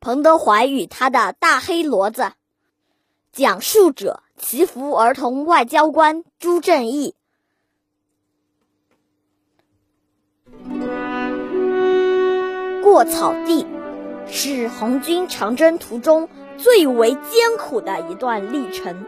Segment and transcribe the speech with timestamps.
[0.00, 2.30] 彭德怀与他的大黑骡子，
[3.32, 7.16] 讲述者：祈福儿童外交官朱正义。
[12.82, 13.66] 过草地
[14.28, 19.04] 是红军长征途中最为艰苦的一段历程。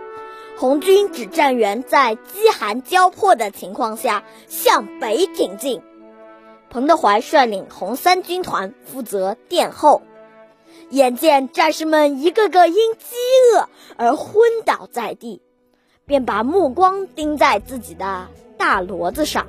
[0.58, 5.82] 红军指战员在饥寒交迫的情况下向北挺进，
[6.68, 10.02] 彭德怀率领红三军团负责殿后。
[10.90, 13.16] 眼见战士们一个个因饥
[13.54, 15.40] 饿而昏倒在地，
[16.06, 19.46] 便把目光盯在自己的大骡子上。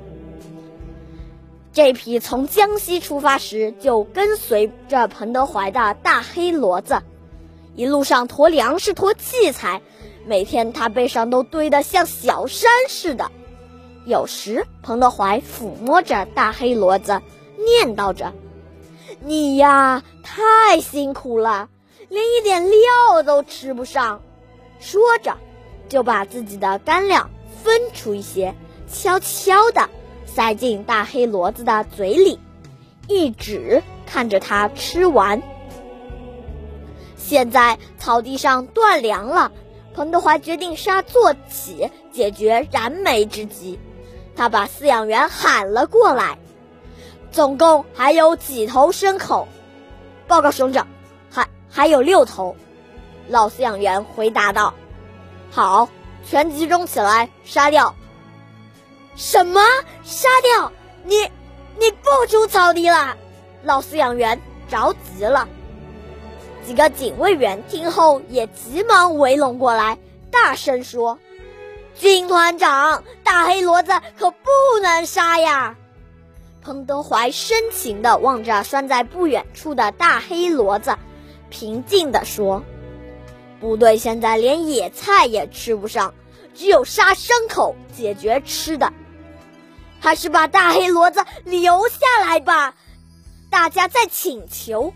[1.72, 7.02] 这匹从江西出发时就跟随着彭德怀的大黑骡子，
[7.74, 9.80] 一路上驮粮食、驮器材，
[10.26, 13.30] 每天他背上都堆得像小山似的。
[14.04, 17.22] 有时，彭德怀抚摸着大黑骡子，
[17.56, 18.34] 念叨着
[19.24, 20.02] ：“你呀，
[20.34, 21.68] 太辛苦了，
[22.08, 24.22] 连一点料都吃不上。”
[24.80, 25.36] 说着，
[25.90, 27.30] 就把自己的干粮
[27.62, 28.54] 分出一些，
[28.90, 29.90] 悄悄地。
[30.24, 32.40] 塞进大黑骡子的嘴里，
[33.06, 35.42] 一直看着它吃完。
[37.18, 39.52] 现在草地上断粮了，
[39.94, 43.78] 彭德怀决定杀坐起，解决燃眉之急。
[44.34, 46.38] 他把饲养员喊了过来，
[47.30, 49.46] 总共还有几头牲口？
[50.32, 50.86] 报告兄长，
[51.30, 52.56] 还还有六头。
[53.28, 54.72] 老饲养员回答道
[55.52, 55.86] ：“好，
[56.26, 57.94] 全集中起来，杀掉。”
[59.14, 59.60] 什么？
[60.02, 60.72] 杀掉
[61.04, 61.30] 你？
[61.78, 63.14] 你不出草地了？
[63.62, 65.46] 老饲养员着急了。
[66.64, 69.98] 几个警卫员听后也急忙围拢过来，
[70.30, 71.18] 大声说
[71.94, 74.48] ：“军团长，大黑骡子可不
[74.82, 75.76] 能杀呀！”
[76.62, 80.96] 彭德怀深情地望着拴在不远处的大黑骡子，
[81.50, 82.62] 平静地说
[83.60, 86.14] ：“部队现在连野菜也吃不上，
[86.54, 88.92] 只有杀牲口解决吃的。”
[89.98, 92.74] 还是把大黑骡子留下来吧，
[93.50, 94.94] 大家在请求。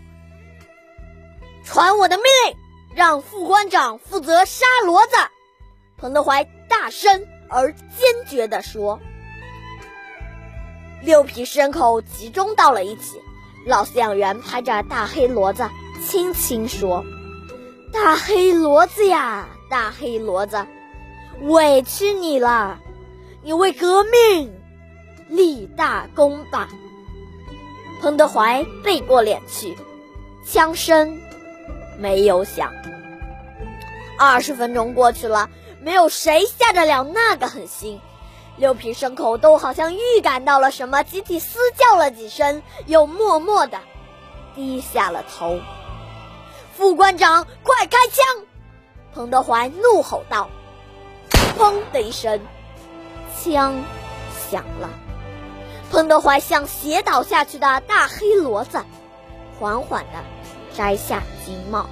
[1.65, 2.57] 传我的命令，
[2.95, 5.17] 让副官长负责杀骡子。
[5.97, 9.01] 彭德怀大声而坚决地说。
[11.01, 13.21] 六匹牲口集中到了一起，
[13.65, 15.69] 老饲养员拍着大黑骡子，
[16.05, 17.03] 轻轻说
[17.93, 20.65] ：“大黑骡子呀，大黑骡子，
[21.41, 22.79] 委屈你了，
[23.43, 24.53] 你为革命。”
[25.29, 26.69] 立大功吧！
[28.01, 29.75] 彭德怀背过脸去，
[30.45, 31.19] 枪声
[31.99, 32.71] 没有响。
[34.17, 35.49] 二十分钟过去了，
[35.81, 37.99] 没有谁下得了那个狠心。
[38.57, 43.79] 六匹牲口都好像预感到了什么，集体嘶叫了几声，又默默的
[44.55, 45.59] 低下了头。
[46.75, 48.25] 副官长，快开枪！
[49.13, 50.49] 彭德怀怒吼道。
[51.57, 52.39] 砰的一声，
[53.35, 53.83] 枪
[54.49, 54.89] 响了。
[55.89, 58.83] 彭德怀像斜倒下去的大黑骡子，
[59.59, 60.23] 缓缓地
[60.75, 61.87] 摘下金帽。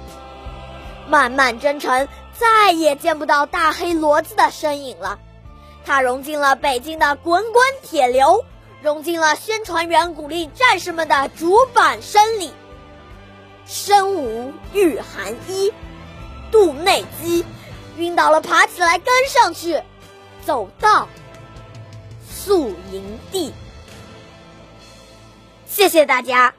[1.08, 5.18] 漫漫征程，再也见不到大黑骡子的身影了。
[5.86, 8.44] 它融进了北京的滚滚铁流，
[8.82, 12.52] 融进了宣传员鼓励战士们的主板声里。
[13.66, 15.72] 身无御寒衣，
[16.50, 17.44] 肚内饥，
[17.96, 19.80] 晕倒了，爬起来跟上去，
[20.44, 21.08] 走到
[22.28, 23.52] 宿营地。
[25.66, 26.52] 谢谢大家。